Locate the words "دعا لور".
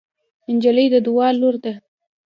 1.07-1.55